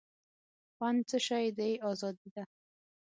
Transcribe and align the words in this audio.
خوند 0.75 0.99
څه 1.09 1.17
شی 1.27 1.45
دی 1.57 1.71
آزادي 1.91 2.29
ده. 2.35 2.43